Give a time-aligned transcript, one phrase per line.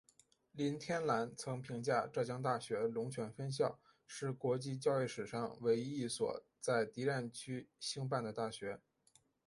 [0.53, 3.77] 林天兰曾评价浙江大学龙泉分校
[4.07, 8.81] 是国际教育史上唯一一所在敌战区兴办的大学。